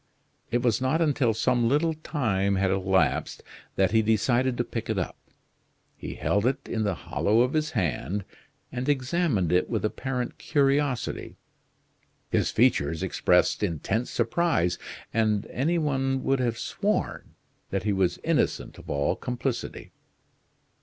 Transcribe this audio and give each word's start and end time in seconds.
It 0.49 0.63
was 0.63 0.81
not 0.81 0.99
until 0.99 1.31
some 1.31 1.69
little 1.69 1.93
time 1.93 2.55
had 2.55 2.71
elapsed 2.71 3.43
that 3.75 3.91
he 3.91 4.01
decided 4.01 4.57
to 4.57 4.63
pick 4.63 4.89
it 4.89 4.97
up. 4.97 5.15
He 5.95 6.15
held 6.15 6.47
it 6.47 6.67
in 6.67 6.81
the 6.81 6.95
hollow 6.95 7.41
of 7.41 7.53
his 7.53 7.73
hand, 7.77 8.25
and 8.71 8.89
examined 8.89 9.51
it 9.51 9.69
with 9.69 9.85
apparent 9.85 10.39
curiosity. 10.39 11.37
His 12.31 12.49
features 12.49 13.03
expressed 13.03 13.61
intense 13.61 14.09
surprise, 14.09 14.79
and 15.13 15.45
any 15.51 15.77
one 15.77 16.23
would 16.23 16.39
have 16.39 16.57
sworn 16.57 17.35
that 17.69 17.83
he 17.83 17.93
was 17.93 18.17
innocent 18.23 18.79
of 18.79 18.89
all 18.89 19.15
complicity. 19.15 19.91